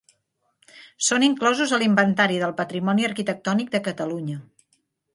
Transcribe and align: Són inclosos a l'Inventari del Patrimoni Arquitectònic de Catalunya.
Són 1.07 1.25
inclosos 1.27 1.75
a 1.75 1.79
l'Inventari 1.83 2.41
del 2.47 2.57
Patrimoni 2.63 3.09
Arquitectònic 3.13 3.73
de 3.77 3.87
Catalunya. 3.91 4.45